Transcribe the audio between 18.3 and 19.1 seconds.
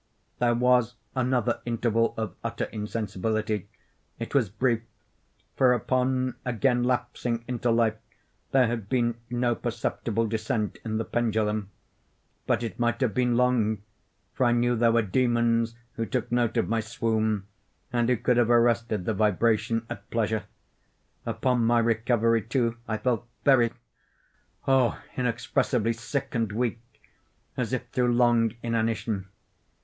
have arrested